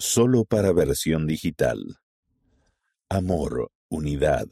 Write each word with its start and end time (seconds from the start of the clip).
Solo 0.00 0.44
para 0.44 0.72
versión 0.72 1.26
digital. 1.26 1.98
Amor, 3.08 3.72
unidad, 3.88 4.46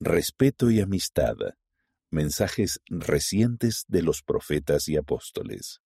respeto 0.00 0.70
y 0.70 0.80
amistad. 0.80 1.36
Mensajes 2.10 2.80
recientes 2.86 3.84
de 3.88 4.00
los 4.00 4.22
profetas 4.22 4.88
y 4.88 4.96
apóstoles. 4.96 5.82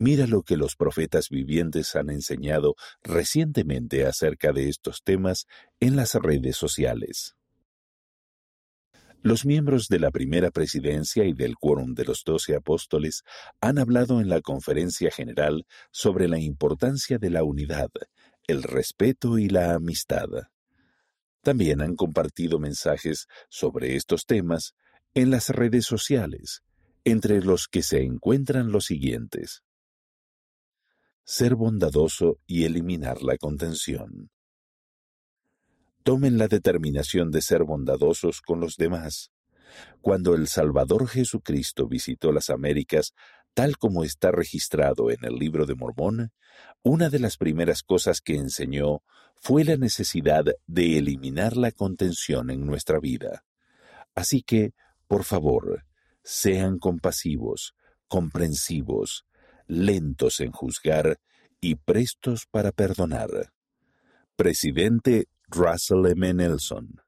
Mira 0.00 0.26
lo 0.26 0.42
que 0.42 0.56
los 0.56 0.74
profetas 0.74 1.28
vivientes 1.28 1.94
han 1.94 2.10
enseñado 2.10 2.74
recientemente 3.04 4.04
acerca 4.04 4.52
de 4.52 4.68
estos 4.68 5.04
temas 5.04 5.46
en 5.78 5.94
las 5.94 6.16
redes 6.16 6.56
sociales. 6.56 7.36
Los 9.24 9.46
miembros 9.46 9.88
de 9.88 9.98
la 9.98 10.10
primera 10.10 10.50
presidencia 10.50 11.24
y 11.24 11.32
del 11.32 11.56
quórum 11.56 11.94
de 11.94 12.04
los 12.04 12.24
doce 12.24 12.54
apóstoles 12.54 13.22
han 13.58 13.78
hablado 13.78 14.20
en 14.20 14.28
la 14.28 14.42
conferencia 14.42 15.10
general 15.10 15.66
sobre 15.90 16.28
la 16.28 16.38
importancia 16.38 17.16
de 17.16 17.30
la 17.30 17.42
unidad, 17.42 17.88
el 18.46 18.62
respeto 18.62 19.38
y 19.38 19.48
la 19.48 19.72
amistad. 19.72 20.28
También 21.40 21.80
han 21.80 21.96
compartido 21.96 22.58
mensajes 22.58 23.26
sobre 23.48 23.96
estos 23.96 24.26
temas 24.26 24.74
en 25.14 25.30
las 25.30 25.48
redes 25.48 25.86
sociales, 25.86 26.62
entre 27.02 27.40
los 27.40 27.66
que 27.66 27.82
se 27.82 28.02
encuentran 28.02 28.72
los 28.72 28.84
siguientes. 28.84 29.62
Ser 31.24 31.54
bondadoso 31.54 32.40
y 32.46 32.64
eliminar 32.64 33.22
la 33.22 33.38
contención 33.38 34.28
tomen 36.04 36.38
la 36.38 36.48
determinación 36.48 37.30
de 37.30 37.40
ser 37.40 37.64
bondadosos 37.64 38.40
con 38.42 38.60
los 38.60 38.76
demás. 38.76 39.32
Cuando 40.00 40.34
el 40.34 40.46
Salvador 40.46 41.08
Jesucristo 41.08 41.88
visitó 41.88 42.30
las 42.30 42.50
Américas, 42.50 43.12
tal 43.54 43.78
como 43.78 44.04
está 44.04 44.30
registrado 44.30 45.10
en 45.10 45.24
el 45.24 45.34
libro 45.36 45.64
de 45.64 45.74
Mormón, 45.74 46.30
una 46.82 47.08
de 47.08 47.18
las 47.18 47.36
primeras 47.36 47.82
cosas 47.82 48.20
que 48.20 48.36
enseñó 48.36 49.02
fue 49.36 49.64
la 49.64 49.76
necesidad 49.76 50.44
de 50.66 50.98
eliminar 50.98 51.56
la 51.56 51.72
contención 51.72 52.50
en 52.50 52.66
nuestra 52.66 53.00
vida. 53.00 53.44
Así 54.14 54.42
que, 54.42 54.74
por 55.08 55.24
favor, 55.24 55.84
sean 56.22 56.78
compasivos, 56.78 57.74
comprensivos, 58.08 59.24
lentos 59.66 60.40
en 60.40 60.52
juzgar 60.52 61.18
y 61.60 61.76
prestos 61.76 62.46
para 62.50 62.72
perdonar. 62.72 63.52
Presidente 64.36 65.28
Russell 65.48 66.06
M. 66.06 66.32
Nelson. 66.32 67.00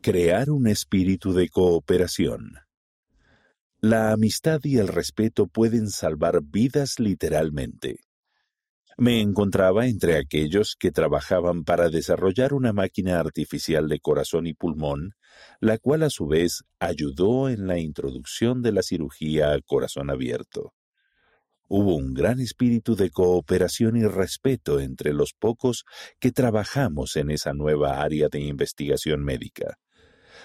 Crear 0.00 0.48
un 0.48 0.68
espíritu 0.68 1.32
de 1.32 1.48
cooperación. 1.48 2.54
La 3.80 4.12
amistad 4.12 4.60
y 4.62 4.78
el 4.78 4.86
respeto 4.86 5.48
pueden 5.48 5.90
salvar 5.90 6.40
vidas 6.42 7.00
literalmente. 7.00 7.98
Me 8.96 9.20
encontraba 9.20 9.86
entre 9.86 10.16
aquellos 10.16 10.76
que 10.78 10.92
trabajaban 10.92 11.64
para 11.64 11.88
desarrollar 11.88 12.54
una 12.54 12.72
máquina 12.72 13.18
artificial 13.18 13.88
de 13.88 13.98
corazón 13.98 14.46
y 14.46 14.54
pulmón, 14.54 15.14
la 15.60 15.78
cual 15.78 16.04
a 16.04 16.10
su 16.10 16.28
vez 16.28 16.62
ayudó 16.78 17.48
en 17.48 17.66
la 17.66 17.78
introducción 17.78 18.62
de 18.62 18.72
la 18.72 18.82
cirugía 18.82 19.52
a 19.52 19.60
corazón 19.62 20.10
abierto. 20.10 20.74
Hubo 21.74 21.96
un 21.96 22.12
gran 22.12 22.38
espíritu 22.38 22.96
de 22.96 23.08
cooperación 23.08 23.96
y 23.96 24.04
respeto 24.04 24.78
entre 24.78 25.14
los 25.14 25.32
pocos 25.32 25.86
que 26.20 26.30
trabajamos 26.30 27.16
en 27.16 27.30
esa 27.30 27.54
nueva 27.54 28.02
área 28.02 28.28
de 28.28 28.40
investigación 28.40 29.24
médica. 29.24 29.78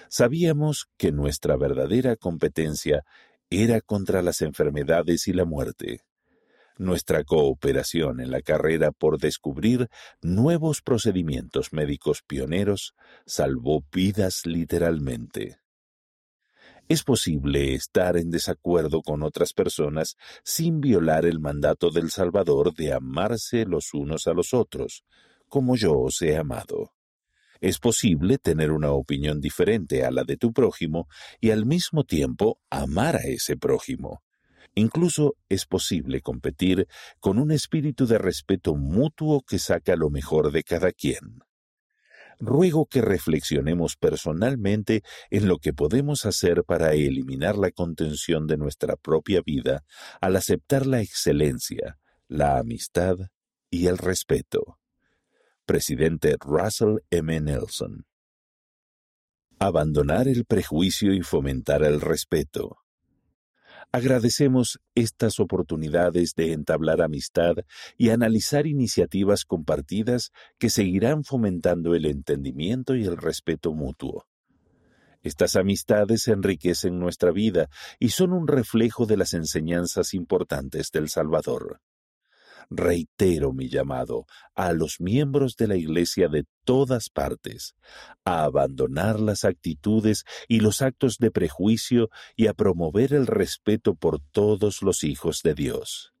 Sabíamos 0.08 0.86
que 0.96 1.12
nuestra 1.12 1.58
verdadera 1.58 2.16
competencia 2.16 3.04
era 3.50 3.82
contra 3.82 4.22
las 4.22 4.40
enfermedades 4.40 5.28
y 5.28 5.34
la 5.34 5.44
muerte. 5.44 6.00
Nuestra 6.78 7.24
cooperación 7.24 8.20
en 8.20 8.30
la 8.30 8.40
carrera 8.40 8.90
por 8.90 9.18
descubrir 9.18 9.88
nuevos 10.22 10.80
procedimientos 10.80 11.74
médicos 11.74 12.22
pioneros 12.26 12.94
salvó 13.26 13.84
vidas 13.92 14.46
literalmente. 14.46 15.58
Es 16.88 17.04
posible 17.04 17.74
estar 17.74 18.16
en 18.16 18.30
desacuerdo 18.30 19.02
con 19.02 19.22
otras 19.22 19.52
personas 19.52 20.16
sin 20.42 20.80
violar 20.80 21.26
el 21.26 21.38
mandato 21.38 21.90
del 21.90 22.10
Salvador 22.10 22.74
de 22.74 22.94
amarse 22.94 23.66
los 23.66 23.92
unos 23.92 24.26
a 24.26 24.32
los 24.32 24.54
otros, 24.54 25.04
como 25.48 25.76
yo 25.76 25.92
os 25.92 26.22
he 26.22 26.38
amado. 26.38 26.94
Es 27.60 27.78
posible 27.78 28.38
tener 28.38 28.70
una 28.70 28.92
opinión 28.92 29.38
diferente 29.38 30.06
a 30.06 30.10
la 30.10 30.24
de 30.24 30.38
tu 30.38 30.54
prójimo 30.54 31.08
y 31.42 31.50
al 31.50 31.66
mismo 31.66 32.04
tiempo 32.04 32.58
amar 32.70 33.16
a 33.16 33.24
ese 33.26 33.58
prójimo. 33.58 34.22
Incluso 34.74 35.36
es 35.50 35.66
posible 35.66 36.22
competir 36.22 36.88
con 37.20 37.38
un 37.38 37.50
espíritu 37.50 38.06
de 38.06 38.16
respeto 38.16 38.74
mutuo 38.76 39.42
que 39.42 39.58
saca 39.58 39.94
lo 39.94 40.08
mejor 40.08 40.52
de 40.52 40.62
cada 40.62 40.92
quien 40.92 41.42
ruego 42.38 42.86
que 42.86 43.00
reflexionemos 43.00 43.96
personalmente 43.96 45.02
en 45.30 45.48
lo 45.48 45.58
que 45.58 45.72
podemos 45.72 46.24
hacer 46.24 46.64
para 46.64 46.92
eliminar 46.92 47.56
la 47.56 47.70
contención 47.70 48.46
de 48.46 48.56
nuestra 48.56 48.96
propia 48.96 49.40
vida 49.44 49.84
al 50.20 50.36
aceptar 50.36 50.86
la 50.86 51.00
excelencia, 51.00 51.98
la 52.28 52.58
amistad 52.58 53.16
y 53.70 53.86
el 53.86 53.98
respeto. 53.98 54.78
Presidente 55.64 56.36
Russell 56.40 56.98
M. 57.10 57.40
Nelson. 57.40 58.06
Abandonar 59.58 60.28
el 60.28 60.44
prejuicio 60.44 61.12
y 61.12 61.22
fomentar 61.22 61.82
el 61.82 62.00
respeto. 62.00 62.78
Agradecemos 63.90 64.80
estas 64.94 65.40
oportunidades 65.40 66.34
de 66.34 66.52
entablar 66.52 67.00
amistad 67.00 67.56
y 67.96 68.10
analizar 68.10 68.66
iniciativas 68.66 69.44
compartidas 69.46 70.30
que 70.58 70.68
seguirán 70.68 71.24
fomentando 71.24 71.94
el 71.94 72.04
entendimiento 72.04 72.94
y 72.94 73.04
el 73.04 73.16
respeto 73.16 73.72
mutuo. 73.72 74.26
Estas 75.22 75.56
amistades 75.56 76.28
enriquecen 76.28 76.98
nuestra 76.98 77.30
vida 77.32 77.70
y 77.98 78.10
son 78.10 78.32
un 78.32 78.46
reflejo 78.46 79.06
de 79.06 79.16
las 79.16 79.32
enseñanzas 79.32 80.12
importantes 80.12 80.90
del 80.92 81.08
Salvador 81.08 81.80
reitero 82.70 83.52
mi 83.52 83.68
llamado 83.68 84.26
a 84.54 84.72
los 84.72 85.00
miembros 85.00 85.56
de 85.56 85.68
la 85.68 85.76
Iglesia 85.76 86.28
de 86.28 86.44
todas 86.64 87.08
partes 87.08 87.74
a 88.24 88.44
abandonar 88.44 89.20
las 89.20 89.44
actitudes 89.44 90.24
y 90.48 90.60
los 90.60 90.82
actos 90.82 91.16
de 91.18 91.30
prejuicio 91.30 92.10
y 92.36 92.46
a 92.46 92.54
promover 92.54 93.14
el 93.14 93.26
respeto 93.26 93.94
por 93.94 94.20
todos 94.20 94.82
los 94.82 95.04
hijos 95.04 95.40
de 95.42 95.54
Dios. 95.54 96.12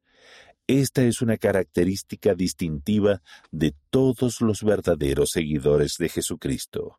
Esta 0.66 1.02
es 1.02 1.22
una 1.22 1.38
característica 1.38 2.34
distintiva 2.34 3.22
de 3.50 3.74
todos 3.88 4.42
los 4.42 4.62
verdaderos 4.62 5.30
seguidores 5.30 5.96
de 5.98 6.10
Jesucristo. 6.10 6.98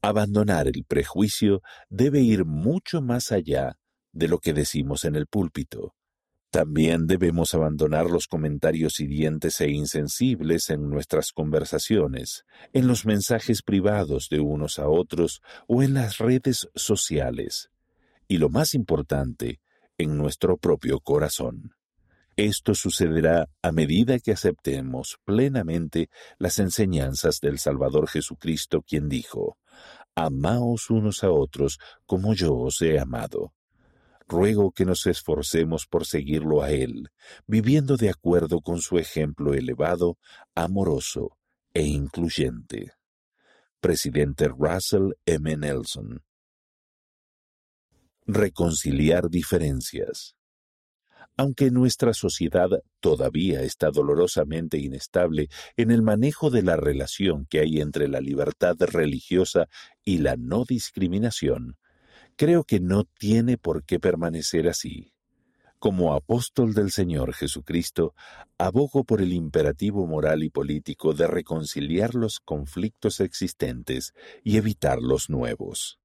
Abandonar 0.00 0.66
el 0.66 0.84
prejuicio 0.84 1.62
debe 1.90 2.20
ir 2.20 2.46
mucho 2.46 3.02
más 3.02 3.32
allá 3.32 3.78
de 4.12 4.28
lo 4.28 4.38
que 4.38 4.54
decimos 4.54 5.04
en 5.04 5.14
el 5.14 5.26
púlpito. 5.26 5.94
También 6.50 7.06
debemos 7.06 7.54
abandonar 7.54 8.06
los 8.10 8.26
comentarios 8.26 9.00
hirientes 9.00 9.60
e 9.60 9.70
insensibles 9.70 10.70
en 10.70 10.88
nuestras 10.88 11.32
conversaciones, 11.32 12.44
en 12.72 12.86
los 12.86 13.04
mensajes 13.04 13.62
privados 13.62 14.28
de 14.30 14.40
unos 14.40 14.78
a 14.78 14.88
otros 14.88 15.42
o 15.66 15.82
en 15.82 15.94
las 15.94 16.18
redes 16.18 16.68
sociales. 16.74 17.70
Y 18.28 18.38
lo 18.38 18.48
más 18.48 18.74
importante, 18.74 19.60
en 19.98 20.16
nuestro 20.16 20.56
propio 20.56 21.00
corazón. 21.00 21.72
Esto 22.36 22.74
sucederá 22.74 23.48
a 23.62 23.72
medida 23.72 24.18
que 24.18 24.32
aceptemos 24.32 25.16
plenamente 25.24 26.10
las 26.38 26.58
enseñanzas 26.58 27.40
del 27.40 27.58
Salvador 27.58 28.08
Jesucristo, 28.08 28.82
quien 28.82 29.08
dijo, 29.08 29.58
Amaos 30.14 30.90
unos 30.90 31.24
a 31.24 31.30
otros 31.30 31.78
como 32.04 32.34
yo 32.34 32.54
os 32.54 32.80
he 32.82 32.98
amado 32.98 33.55
ruego 34.26 34.72
que 34.72 34.84
nos 34.84 35.06
esforcemos 35.06 35.86
por 35.86 36.06
seguirlo 36.06 36.62
a 36.62 36.70
Él, 36.70 37.10
viviendo 37.46 37.96
de 37.96 38.10
acuerdo 38.10 38.60
con 38.60 38.80
su 38.80 38.98
ejemplo 38.98 39.54
elevado, 39.54 40.18
amoroso 40.54 41.38
e 41.72 41.82
incluyente. 41.82 42.92
Presidente 43.80 44.48
Russell 44.48 45.12
M. 45.26 45.56
Nelson. 45.56 46.22
Reconciliar 48.26 49.28
diferencias. 49.30 50.34
Aunque 51.36 51.70
nuestra 51.70 52.14
sociedad 52.14 52.70
todavía 53.00 53.60
está 53.62 53.90
dolorosamente 53.90 54.78
inestable 54.78 55.48
en 55.76 55.90
el 55.90 56.02
manejo 56.02 56.50
de 56.50 56.62
la 56.62 56.76
relación 56.76 57.46
que 57.46 57.60
hay 57.60 57.80
entre 57.80 58.08
la 58.08 58.20
libertad 58.20 58.76
religiosa 58.80 59.68
y 60.02 60.18
la 60.18 60.36
no 60.36 60.64
discriminación, 60.64 61.76
Creo 62.36 62.64
que 62.64 62.80
no 62.80 63.04
tiene 63.04 63.56
por 63.56 63.84
qué 63.84 63.98
permanecer 63.98 64.68
así. 64.68 65.14
Como 65.78 66.14
apóstol 66.14 66.74
del 66.74 66.90
Señor 66.90 67.32
Jesucristo, 67.32 68.14
abogo 68.58 69.04
por 69.04 69.22
el 69.22 69.32
imperativo 69.32 70.06
moral 70.06 70.42
y 70.42 70.50
político 70.50 71.14
de 71.14 71.26
reconciliar 71.26 72.14
los 72.14 72.40
conflictos 72.40 73.20
existentes 73.20 74.12
y 74.44 74.58
evitar 74.58 74.98
los 75.00 75.30
nuevos. 75.30 75.98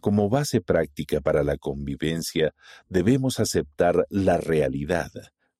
Como 0.00 0.28
base 0.28 0.60
práctica 0.60 1.20
para 1.20 1.42
la 1.42 1.56
convivencia, 1.56 2.54
debemos 2.88 3.40
aceptar 3.40 4.06
la 4.10 4.36
realidad 4.36 5.10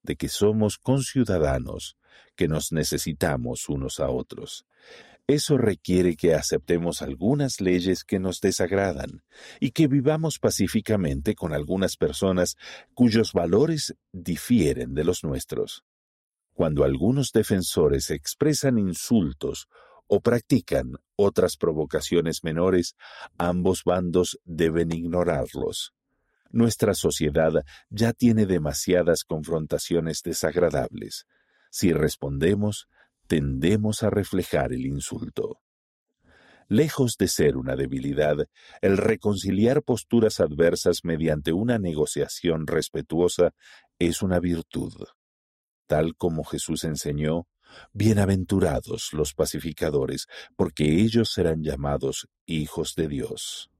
de 0.04 0.14
que 0.14 0.28
somos 0.28 0.78
conciudadanos, 0.78 1.96
que 2.36 2.46
nos 2.46 2.70
necesitamos 2.70 3.68
unos 3.68 3.98
a 3.98 4.10
otros. 4.10 4.64
Eso 5.28 5.58
requiere 5.58 6.16
que 6.16 6.34
aceptemos 6.34 7.02
algunas 7.02 7.60
leyes 7.60 8.02
que 8.02 8.18
nos 8.18 8.40
desagradan 8.40 9.22
y 9.60 9.72
que 9.72 9.86
vivamos 9.86 10.38
pacíficamente 10.38 11.34
con 11.34 11.52
algunas 11.52 11.98
personas 11.98 12.56
cuyos 12.94 13.34
valores 13.34 13.94
difieren 14.10 14.94
de 14.94 15.04
los 15.04 15.24
nuestros. 15.24 15.84
Cuando 16.54 16.82
algunos 16.82 17.30
defensores 17.32 18.08
expresan 18.08 18.78
insultos 18.78 19.68
o 20.06 20.20
practican 20.22 20.94
otras 21.14 21.58
provocaciones 21.58 22.42
menores, 22.42 22.96
ambos 23.36 23.84
bandos 23.84 24.40
deben 24.46 24.92
ignorarlos. 24.92 25.92
Nuestra 26.50 26.94
sociedad 26.94 27.52
ya 27.90 28.14
tiene 28.14 28.46
demasiadas 28.46 29.24
confrontaciones 29.24 30.22
desagradables. 30.22 31.26
Si 31.70 31.92
respondemos, 31.92 32.88
tendemos 33.28 34.02
a 34.02 34.10
reflejar 34.10 34.72
el 34.72 34.86
insulto. 34.86 35.60
Lejos 36.66 37.16
de 37.18 37.28
ser 37.28 37.56
una 37.56 37.76
debilidad, 37.76 38.36
el 38.82 38.96
reconciliar 38.96 39.82
posturas 39.82 40.40
adversas 40.40 41.04
mediante 41.04 41.52
una 41.52 41.78
negociación 41.78 42.66
respetuosa 42.66 43.52
es 43.98 44.22
una 44.22 44.40
virtud. 44.40 44.92
Tal 45.86 46.16
como 46.16 46.44
Jesús 46.44 46.84
enseñó, 46.84 47.46
Bienaventurados 47.92 49.10
los 49.12 49.34
pacificadores, 49.34 50.26
porque 50.56 50.84
ellos 51.02 51.32
serán 51.32 51.62
llamados 51.62 52.26
hijos 52.46 52.94
de 52.96 53.08
Dios 53.08 53.70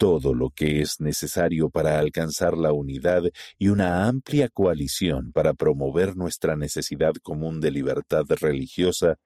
todo 0.00 0.32
lo 0.32 0.48
que 0.48 0.80
es 0.80 0.98
necesario 0.98 1.68
para 1.68 1.98
alcanzar 1.98 2.56
la 2.56 2.72
unidad 2.72 3.24
y 3.58 3.68
una 3.68 4.06
amplia 4.08 4.48
coalición 4.48 5.30
para 5.30 5.52
promover 5.52 6.16
nuestra 6.16 6.56
necesidad 6.56 7.12
común 7.22 7.60
de 7.60 7.70
libertad 7.70 8.24
religiosa 8.40 9.18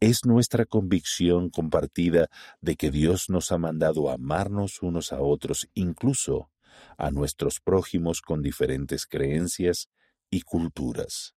es 0.00 0.24
nuestra 0.24 0.64
convicción 0.64 1.48
compartida 1.48 2.26
de 2.60 2.74
que 2.74 2.90
Dios 2.90 3.30
nos 3.30 3.52
ha 3.52 3.58
mandado 3.58 4.10
amarnos 4.10 4.82
unos 4.82 5.12
a 5.12 5.20
otros, 5.20 5.68
incluso 5.74 6.50
a 6.98 7.12
nuestros 7.12 7.60
prójimos 7.60 8.20
con 8.20 8.42
diferentes 8.42 9.06
creencias 9.06 9.90
y 10.28 10.40
culturas. 10.40 11.36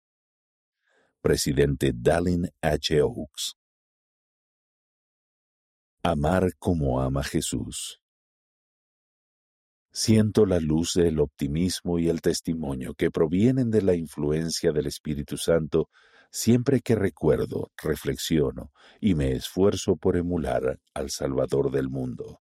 Presidente 1.20 1.92
Dallin 1.94 2.48
H. 2.62 3.02
Oaks 3.02 3.54
Amar 6.02 6.54
como 6.58 7.02
ama 7.02 7.22
Jesús. 7.22 8.00
Siento 10.00 10.46
la 10.46 10.60
luz 10.60 10.94
del 10.94 11.18
optimismo 11.18 11.98
y 11.98 12.08
el 12.08 12.20
testimonio 12.20 12.94
que 12.94 13.10
provienen 13.10 13.68
de 13.68 13.82
la 13.82 13.96
influencia 13.96 14.70
del 14.70 14.86
Espíritu 14.86 15.36
Santo 15.36 15.90
siempre 16.30 16.80
que 16.82 16.94
recuerdo, 16.94 17.72
reflexiono 17.82 18.70
y 19.00 19.16
me 19.16 19.32
esfuerzo 19.32 19.96
por 19.96 20.16
emular 20.16 20.78
al 20.94 21.10
Salvador 21.10 21.72
del 21.72 21.88
mundo. 21.88 22.42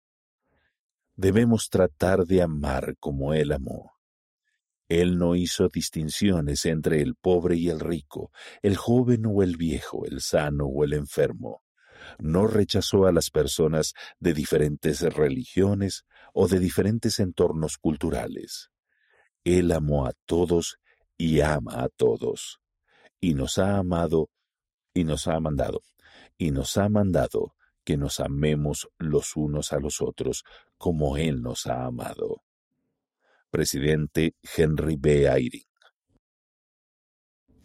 Debemos 1.15 1.69
tratar 1.69 2.25
de 2.25 2.41
amar 2.41 2.97
como 2.99 3.33
Él 3.33 3.53
amó. 3.53 3.93
Él 4.89 5.17
no 5.17 5.37
hizo 5.37 5.69
distinciones 5.69 6.65
entre 6.65 7.01
el 7.01 7.15
pobre 7.15 7.55
y 7.55 7.69
el 7.69 7.79
rico, 7.79 8.29
el 8.61 8.75
joven 8.75 9.25
o 9.25 9.41
el 9.41 9.55
viejo, 9.55 10.05
el 10.05 10.19
sano 10.19 10.65
o 10.65 10.83
el 10.83 10.91
enfermo 10.91 11.63
no 12.19 12.47
rechazó 12.47 13.05
a 13.05 13.11
las 13.11 13.29
personas 13.29 13.93
de 14.19 14.33
diferentes 14.33 15.01
religiones 15.01 16.05
o 16.39 16.47
de 16.47 16.59
diferentes 16.59 17.19
entornos 17.19 17.79
culturales. 17.79 18.69
Él 19.43 19.71
amó 19.71 20.05
a 20.05 20.13
todos 20.27 20.77
y 21.17 21.41
ama 21.41 21.81
a 21.81 21.89
todos, 21.89 22.59
y 23.19 23.33
nos 23.33 23.57
ha 23.57 23.77
amado 23.77 24.29
y 24.93 25.03
nos 25.03 25.27
ha 25.27 25.39
mandado, 25.39 25.81
y 26.37 26.51
nos 26.51 26.77
ha 26.77 26.89
mandado 26.89 27.55
que 27.83 27.97
nos 27.97 28.19
amemos 28.19 28.87
los 28.99 29.35
unos 29.35 29.73
a 29.73 29.79
los 29.79 29.99
otros 29.99 30.43
como 30.77 31.17
Él 31.17 31.41
nos 31.41 31.65
ha 31.65 31.85
amado. 31.85 32.43
Presidente 33.49 34.35
Henry 34.55 34.95
B. 34.95 35.25
Eyring. 35.25 35.65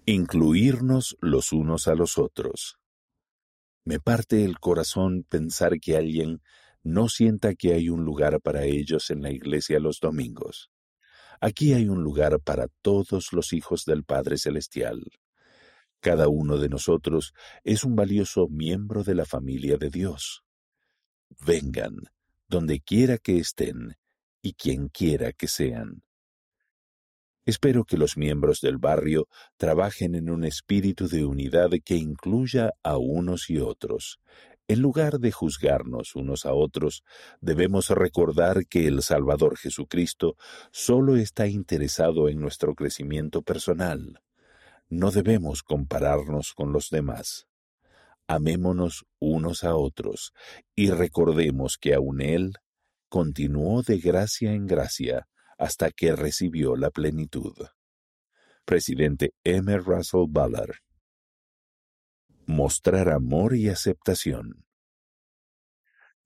Incluirnos 0.07 1.19
los 1.21 1.53
unos 1.53 1.89
a 1.89 1.95
los 1.95 2.17
otros. 2.17 2.79
Me 3.85 4.01
parte 4.01 4.47
el 4.47 4.59
corazón 4.61 5.27
pensar 5.29 5.79
que 5.79 5.99
alguien 5.99 6.41
no 6.83 7.09
sienta 7.09 7.55
que 7.55 7.75
hay 7.75 7.89
un 7.89 8.05
lugar 8.05 8.41
para 8.41 8.65
ellos 8.65 9.11
en 9.11 9.23
la 9.23 9.31
iglesia 9.31 9.79
los 9.79 10.01
domingos. 10.01 10.71
Aquí 11.41 11.73
hay 11.73 11.89
un 11.89 12.03
lugar 12.03 12.41
para 12.41 12.69
todos 12.83 13.33
los 13.33 13.53
hijos 13.53 13.85
del 13.85 14.05
Padre 14.05 14.39
Celestial. 14.39 15.03
Cada 16.01 16.29
uno 16.29 16.59
de 16.59 16.69
nosotros 16.69 17.33
es 17.65 17.85
un 17.85 17.97
valioso 17.97 18.49
miembro 18.49 19.05
de 19.05 19.15
la 19.15 19.25
familia 19.25 19.77
de 19.77 19.91
Dios. 19.91 20.43
Vengan, 21.45 21.97
donde 22.49 22.81
quiera 22.81 23.19
que 23.19 23.39
estén 23.39 23.97
y 24.43 24.55
quien 24.55 24.89
quiera 24.89 25.33
que 25.33 25.49
sean. 25.49 26.03
Espero 27.45 27.85
que 27.85 27.97
los 27.97 28.17
miembros 28.17 28.61
del 28.61 28.79
barrio 28.79 29.27
trabajen 29.57 30.15
en 30.15 30.31
un 30.31 30.45
espíritu 30.45 31.09
de 31.09 31.25
unidad 31.25 31.71
que 31.85 31.97
incluya 31.97 32.71
a 32.85 32.99
unos 32.99 33.51
y 33.51 33.59
otros. 33.59 34.21
En 34.73 34.81
lugar 34.81 35.19
de 35.19 35.33
juzgarnos 35.33 36.17
unos 36.17 36.47
a 36.47 36.55
otros, 36.55 37.05
debemos 37.43 37.91
recordar 37.91 38.67
que 38.67 38.87
el 38.87 39.03
Salvador 39.03 39.59
Jesucristo 39.59 40.39
solo 40.71 41.17
está 41.17 41.47
interesado 41.47 42.31
en 42.31 42.41
nuestro 42.41 42.75
crecimiento 42.75 43.43
personal. 43.43 44.23
No 44.89 45.11
debemos 45.11 45.63
compararnos 45.63 46.55
con 46.55 46.73
los 46.73 46.89
demás. 46.89 47.49
Amémonos 48.27 49.05
unos 49.19 49.63
a 49.63 49.77
otros 49.77 50.33
y 50.75 50.89
recordemos 50.89 51.77
que 51.77 51.93
aun 51.93 52.23
Él 52.23 52.55
continuó 53.11 53.83
de 53.83 53.99
gracia 53.99 54.55
en 54.55 54.67
gracia 54.67 55.29
hasta 55.59 55.91
que 55.91 56.17
recibió 56.17 56.77
la 56.77 56.89
plenitud. 56.89 57.53
Presidente 58.65 59.35
M. 59.45 59.77
Russell 59.77 60.25
Ballard. 60.31 60.77
Mostrar 62.47 63.09
amor 63.09 63.55
y 63.55 63.69
aceptación. 63.69 64.65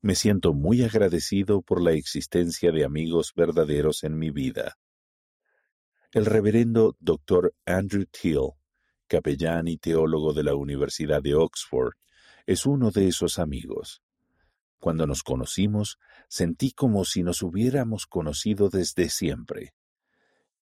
Me 0.00 0.14
siento 0.14 0.54
muy 0.54 0.82
agradecido 0.82 1.60
por 1.60 1.82
la 1.82 1.92
existencia 1.92 2.72
de 2.72 2.84
amigos 2.84 3.32
verdaderos 3.36 4.02
en 4.02 4.18
mi 4.18 4.30
vida. 4.30 4.78
El 6.12 6.24
reverendo 6.24 6.96
Dr. 7.00 7.54
Andrew 7.66 8.06
Thiel, 8.06 8.52
capellán 9.08 9.68
y 9.68 9.76
teólogo 9.76 10.32
de 10.32 10.44
la 10.44 10.54
Universidad 10.54 11.22
de 11.22 11.34
Oxford, 11.34 11.92
es 12.46 12.64
uno 12.64 12.90
de 12.90 13.08
esos 13.08 13.38
amigos. 13.38 14.00
Cuando 14.78 15.06
nos 15.06 15.22
conocimos, 15.22 15.98
sentí 16.28 16.72
como 16.72 17.04
si 17.04 17.22
nos 17.22 17.42
hubiéramos 17.42 18.06
conocido 18.06 18.70
desde 18.70 19.10
siempre. 19.10 19.74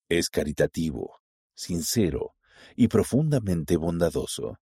Es 0.09 0.31
caritativo, 0.31 1.21
sincero 1.55 2.35
y 2.75 2.89
profundamente 2.89 3.77
bondadoso. 3.77 4.59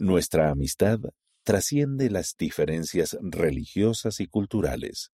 Nuestra 0.00 0.50
amistad 0.50 0.98
trasciende 1.42 2.08
las 2.08 2.34
diferencias 2.38 3.18
religiosas 3.20 4.20
y 4.20 4.28
culturales, 4.28 5.12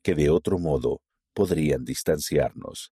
que 0.00 0.14
de 0.14 0.30
otro 0.30 0.60
modo 0.60 1.02
podrían 1.34 1.84
distanciarnos. 1.84 2.92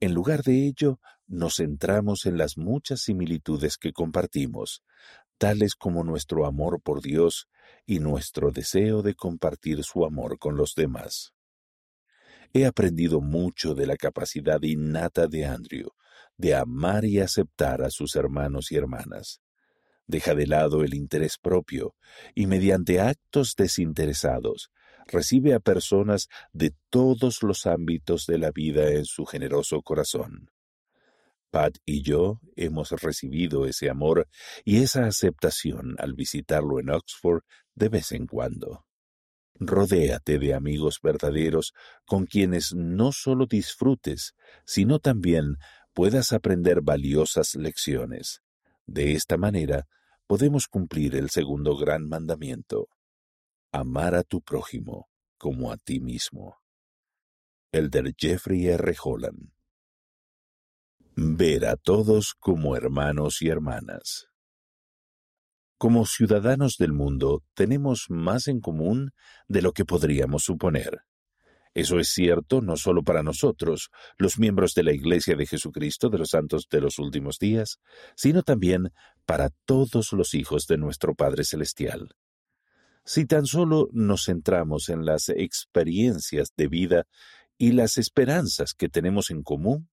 En 0.00 0.14
lugar 0.14 0.42
de 0.44 0.66
ello, 0.66 0.98
nos 1.26 1.56
centramos 1.56 2.24
en 2.24 2.38
las 2.38 2.56
muchas 2.56 3.02
similitudes 3.02 3.76
que 3.76 3.92
compartimos, 3.92 4.82
tales 5.36 5.74
como 5.74 6.04
nuestro 6.04 6.46
amor 6.46 6.80
por 6.80 7.02
Dios 7.02 7.50
y 7.84 7.98
nuestro 7.98 8.50
deseo 8.50 9.02
de 9.02 9.14
compartir 9.14 9.84
su 9.84 10.06
amor 10.06 10.38
con 10.38 10.56
los 10.56 10.74
demás. 10.74 11.34
He 12.54 12.64
aprendido 12.64 13.20
mucho 13.20 13.74
de 13.74 13.84
la 13.84 13.98
capacidad 13.98 14.62
innata 14.62 15.26
de 15.26 15.44
Andrew 15.44 15.90
de 16.38 16.54
amar 16.54 17.04
y 17.04 17.20
aceptar 17.20 17.82
a 17.82 17.90
sus 17.90 18.16
hermanos 18.16 18.72
y 18.72 18.76
hermanas. 18.76 19.42
Deja 20.06 20.34
de 20.34 20.46
lado 20.46 20.82
el 20.82 20.94
interés 20.94 21.38
propio 21.38 21.94
y 22.34 22.46
mediante 22.46 23.00
actos 23.00 23.54
desinteresados 23.56 24.70
recibe 25.06 25.54
a 25.54 25.60
personas 25.60 26.28
de 26.52 26.74
todos 26.90 27.42
los 27.42 27.66
ámbitos 27.66 28.26
de 28.26 28.38
la 28.38 28.50
vida 28.50 28.90
en 28.90 29.04
su 29.04 29.24
generoso 29.24 29.82
corazón. 29.82 30.50
Pat 31.50 31.76
y 31.84 32.02
yo 32.02 32.40
hemos 32.56 32.90
recibido 32.90 33.66
ese 33.66 33.90
amor 33.90 34.26
y 34.64 34.82
esa 34.82 35.06
aceptación 35.06 35.96
al 35.98 36.14
visitarlo 36.14 36.80
en 36.80 36.90
Oxford 36.90 37.42
de 37.74 37.88
vez 37.90 38.12
en 38.12 38.26
cuando. 38.26 38.86
Rodéate 39.56 40.38
de 40.38 40.54
amigos 40.54 40.98
verdaderos 41.02 41.74
con 42.06 42.24
quienes 42.24 42.74
no 42.74 43.12
solo 43.12 43.46
disfrutes, 43.46 44.34
sino 44.64 44.98
también 44.98 45.56
puedas 45.92 46.32
aprender 46.32 46.80
valiosas 46.80 47.54
lecciones. 47.54 48.42
De 48.86 49.12
esta 49.12 49.36
manera 49.36 49.86
podemos 50.26 50.66
cumplir 50.66 51.14
el 51.14 51.30
segundo 51.30 51.76
gran 51.76 52.08
mandamiento, 52.08 52.88
amar 53.72 54.14
a 54.14 54.22
tu 54.22 54.40
prójimo 54.40 55.08
como 55.38 55.72
a 55.72 55.76
ti 55.76 56.00
mismo. 56.00 56.58
Elder 57.72 58.14
Jeffrey 58.16 58.66
R. 58.68 58.94
Holland 59.02 59.50
Ver 61.14 61.66
a 61.66 61.76
todos 61.76 62.34
como 62.38 62.74
hermanos 62.74 63.42
y 63.42 63.48
hermanas. 63.48 64.28
Como 65.76 66.06
ciudadanos 66.06 66.76
del 66.78 66.94
mundo 66.94 67.44
tenemos 67.54 68.06
más 68.08 68.48
en 68.48 68.60
común 68.60 69.10
de 69.48 69.60
lo 69.60 69.72
que 69.72 69.84
podríamos 69.84 70.44
suponer. 70.44 71.02
Eso 71.74 71.98
es 71.98 72.08
cierto 72.08 72.60
no 72.60 72.76
solo 72.76 73.02
para 73.02 73.22
nosotros, 73.22 73.90
los 74.18 74.38
miembros 74.38 74.74
de 74.74 74.82
la 74.82 74.92
Iglesia 74.92 75.36
de 75.36 75.46
Jesucristo 75.46 76.10
de 76.10 76.18
los 76.18 76.30
Santos 76.30 76.68
de 76.70 76.80
los 76.80 76.98
Últimos 76.98 77.38
Días, 77.38 77.80
sino 78.14 78.42
también 78.42 78.92
para 79.24 79.50
todos 79.64 80.12
los 80.12 80.34
hijos 80.34 80.66
de 80.66 80.76
nuestro 80.76 81.14
Padre 81.14 81.44
Celestial. 81.44 82.14
Si 83.04 83.26
tan 83.26 83.46
solo 83.46 83.88
nos 83.92 84.26
centramos 84.26 84.88
en 84.88 85.06
las 85.06 85.28
experiencias 85.30 86.52
de 86.56 86.68
vida 86.68 87.06
y 87.56 87.72
las 87.72 87.96
esperanzas 87.96 88.74
que 88.74 88.88
tenemos 88.88 89.30
en 89.30 89.42
común, 89.42 89.88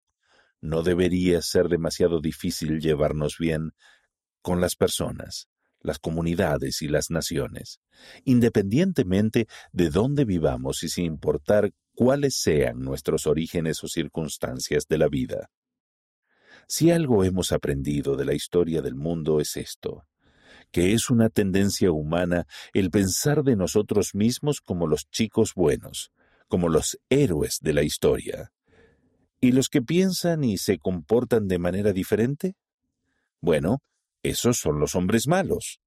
no 0.61 0.83
debería 0.83 1.42
ser 1.42 1.68
demasiado 1.68 2.21
difícil 2.21 2.80
llevarnos 2.80 3.37
bien 3.38 3.73
con 4.40 4.61
las 4.61 4.76
personas, 4.76 5.49
las 5.87 5.99
comunidades 5.99 6.83
y 6.83 6.88
las 6.88 7.11
naciones, 7.11 7.81
independientemente 8.25 9.47
de 9.73 9.90
dónde 9.90 10.25
vivamos 10.25 10.83
y 10.83 10.88
sin 10.88 11.07
importar 11.07 11.73
cuáles 11.95 12.37
sean 12.37 12.81
nuestros 12.81 13.26
orígenes 13.26 13.83
o 13.85 13.88
circunstancias 13.88 14.87
de 14.88 14.99
la 14.99 15.09
vida. 15.09 15.50
Si 16.69 16.90
algo 16.90 17.25
hemos 17.25 17.52
aprendido 17.52 18.16
de 18.16 18.25
la 18.25 18.35
historia 18.35 18.83
del 18.83 18.97
mundo 18.97 19.40
es 19.40 19.57
esto, 19.57 20.02
que 20.73 20.93
es 20.93 21.11
una 21.11 21.31
tendencia 21.31 21.93
humana 21.93 22.47
el 22.75 22.90
pensar 22.90 23.45
de 23.45 23.57
nosotros 23.57 24.14
mismos 24.14 24.61
como 24.61 24.87
los 24.87 25.09
chicos 25.09 25.55
buenos, 25.55 26.11
como 26.49 26.69
los 26.69 26.99
héroes 27.09 27.59
de 27.62 27.73
la 27.73 27.83
historia, 27.83 28.52
¿Y 29.40 29.52
los 29.52 29.69
que 29.69 29.83
piensan 29.83 30.45
y 30.45 30.57
se 30.57 30.78
comportan 30.78 31.47
de 31.47 31.59
manera 31.59 31.93
diferente? 31.93 32.57
Bueno, 33.40 33.83
esos 34.28 34.59
son 34.59 34.78
los 34.78 34.95
hombres 34.95 35.26
malos. 35.26 35.80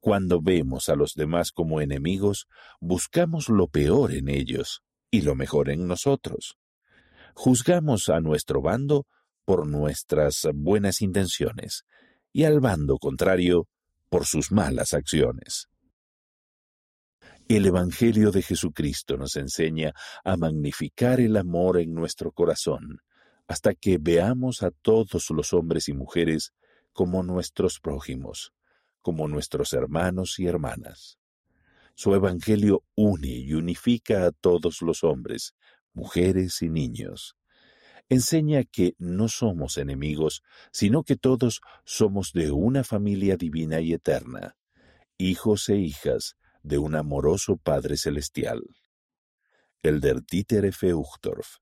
Cuando 0.00 0.40
vemos 0.40 0.88
a 0.88 0.96
los 0.96 1.14
demás 1.14 1.52
como 1.52 1.80
enemigos, 1.80 2.48
buscamos 2.80 3.48
lo 3.48 3.68
peor 3.68 4.12
en 4.12 4.28
ellos 4.28 4.82
y 5.10 5.22
lo 5.22 5.34
mejor 5.34 5.70
en 5.70 5.86
nosotros. 5.86 6.56
Juzgamos 7.34 8.08
a 8.08 8.20
nuestro 8.20 8.60
bando 8.62 9.06
por 9.44 9.66
nuestras 9.66 10.48
buenas 10.54 11.02
intenciones 11.02 11.84
y 12.32 12.44
al 12.44 12.60
bando 12.60 12.98
contrario 12.98 13.68
por 14.08 14.26
sus 14.26 14.50
malas 14.50 14.92
acciones. 14.92 15.68
El 17.48 17.66
Evangelio 17.66 18.30
de 18.30 18.42
Jesucristo 18.42 19.16
nos 19.16 19.36
enseña 19.36 19.92
a 20.24 20.36
magnificar 20.36 21.20
el 21.20 21.36
amor 21.36 21.78
en 21.78 21.92
nuestro 21.92 22.32
corazón, 22.32 23.00
hasta 23.46 23.74
que 23.74 23.98
veamos 23.98 24.62
a 24.62 24.70
todos 24.70 25.30
los 25.30 25.52
hombres 25.52 25.88
y 25.88 25.92
mujeres 25.92 26.52
como 26.92 27.22
nuestros 27.22 27.80
prójimos, 27.80 28.52
como 29.00 29.28
nuestros 29.28 29.72
hermanos 29.72 30.38
y 30.38 30.46
hermanas. 30.46 31.18
Su 31.94 32.14
Evangelio 32.14 32.84
une 32.94 33.28
y 33.28 33.52
unifica 33.54 34.26
a 34.26 34.32
todos 34.32 34.82
los 34.82 35.04
hombres, 35.04 35.54
mujeres 35.92 36.62
y 36.62 36.68
niños. 36.68 37.36
Enseña 38.08 38.64
que 38.64 38.94
no 38.98 39.28
somos 39.28 39.76
enemigos, 39.76 40.42
sino 40.70 41.02
que 41.02 41.16
todos 41.16 41.60
somos 41.84 42.32
de 42.32 42.50
una 42.50 42.84
familia 42.84 43.36
divina 43.36 43.80
y 43.80 43.92
eterna, 43.92 44.56
hijos 45.18 45.68
e 45.68 45.76
hijas 45.76 46.36
de 46.62 46.78
un 46.78 46.94
amoroso 46.94 47.56
Padre 47.56 47.96
Celestial. 47.96 48.62
El 49.82 50.00
der 50.00 50.22
Dieter 50.24 50.64
F. 50.66 50.94
Uchtdorf. 50.94 51.61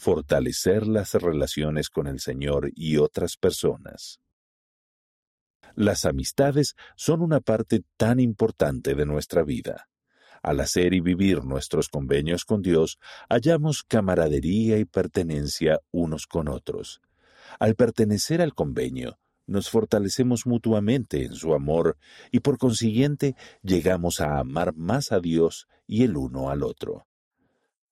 Fortalecer 0.00 0.86
las 0.86 1.12
relaciones 1.12 1.90
con 1.90 2.06
el 2.06 2.20
Señor 2.20 2.70
y 2.74 2.96
otras 2.96 3.36
personas. 3.36 4.18
Las 5.74 6.06
amistades 6.06 6.74
son 6.96 7.20
una 7.20 7.40
parte 7.40 7.82
tan 7.98 8.18
importante 8.18 8.94
de 8.94 9.04
nuestra 9.04 9.42
vida. 9.42 9.90
Al 10.42 10.60
hacer 10.60 10.94
y 10.94 11.00
vivir 11.00 11.44
nuestros 11.44 11.90
convenios 11.90 12.46
con 12.46 12.62
Dios, 12.62 12.98
hallamos 13.28 13.82
camaradería 13.82 14.78
y 14.78 14.86
pertenencia 14.86 15.80
unos 15.90 16.26
con 16.26 16.48
otros. 16.48 17.02
Al 17.58 17.74
pertenecer 17.74 18.40
al 18.40 18.54
convenio, 18.54 19.18
nos 19.46 19.68
fortalecemos 19.68 20.46
mutuamente 20.46 21.26
en 21.26 21.34
su 21.34 21.52
amor 21.52 21.98
y 22.30 22.40
por 22.40 22.56
consiguiente 22.56 23.36
llegamos 23.62 24.22
a 24.22 24.38
amar 24.38 24.74
más 24.74 25.12
a 25.12 25.20
Dios 25.20 25.68
y 25.86 26.04
el 26.04 26.16
uno 26.16 26.48
al 26.48 26.62
otro. 26.62 27.06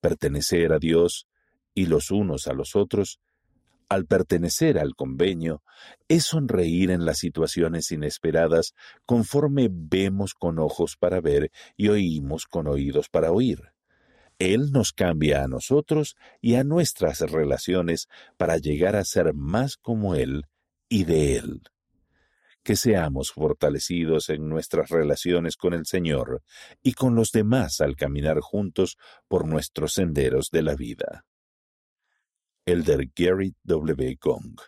Pertenecer 0.00 0.73
a 0.73 0.79
Dios 0.79 1.27
y 1.78 1.87
los 1.87 2.11
unos 2.11 2.49
a 2.49 2.54
los 2.54 2.75
otros, 2.75 3.20
al 3.88 4.04
pertenecer 4.04 4.80
al 4.80 4.97
convenio, 4.97 5.62
es 6.08 6.25
sonreír 6.25 6.90
en 6.90 7.04
las 7.04 7.18
situaciones 7.18 7.92
inesperadas 7.92 8.75
conforme 9.06 9.68
vemos 9.70 10.35
con 10.35 10.58
ojos 10.58 10.97
para 10.97 11.20
ver 11.20 11.52
y 11.76 11.87
oímos 11.87 12.47
con 12.47 12.66
oídos 12.66 13.08
para 13.08 13.30
oír. 13.30 13.61
Él 14.40 14.73
nos 14.73 14.92
cambia 14.92 15.44
a 15.44 15.47
nosotros 15.47 16.16
y 16.40 16.56
a 16.56 16.64
nuestras 16.64 17.20
relaciones 17.20 18.08
para 18.37 18.56
llegar 18.56 18.97
a 18.97 19.04
ser 19.04 19.32
más 19.32 19.76
como 19.76 20.16
Él 20.16 20.47
y 20.88 21.04
de 21.04 21.37
Él. 21.37 21.62
Que 22.64 22.75
seamos 22.75 23.30
fortalecidos 23.30 24.30
en 24.30 24.49
nuestras 24.49 24.90
relaciones 24.90 25.56
con 25.56 25.75
el 25.75 25.87
Señor 25.87 26.42
y 26.82 26.94
con 26.94 27.14
los 27.14 27.30
demás 27.30 27.80
al 27.80 27.94
caminar 27.94 28.40
juntos 28.40 28.99
por 29.28 29.47
nuestros 29.47 29.92
senderos 29.92 30.50
de 30.50 30.62
la 30.62 30.75
vida. 30.75 31.25
Elder 32.68 33.08
Gary 33.16 33.54
W. 33.64 34.18
Gong 34.20 34.60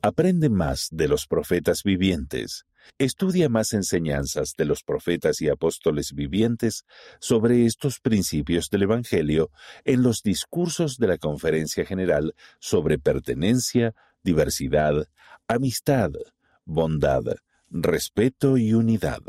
Aprende 0.00 0.48
más 0.48 0.88
de 0.90 1.06
los 1.06 1.26
profetas 1.26 1.82
vivientes. 1.82 2.64
Estudia 2.96 3.50
más 3.50 3.74
enseñanzas 3.74 4.54
de 4.56 4.64
los 4.64 4.82
profetas 4.82 5.42
y 5.42 5.50
apóstoles 5.50 6.14
vivientes 6.14 6.86
sobre 7.20 7.66
estos 7.66 8.00
principios 8.00 8.70
del 8.70 8.84
Evangelio 8.84 9.50
en 9.84 10.02
los 10.02 10.22
discursos 10.22 10.96
de 10.96 11.08
la 11.08 11.18
Conferencia 11.18 11.84
General 11.84 12.34
sobre 12.58 12.98
Pertenencia, 12.98 13.94
diversidad, 14.22 15.06
amistad, 15.48 16.12
bondad, 16.64 17.24
respeto 17.68 18.56
y 18.56 18.72
unidad. 18.72 19.20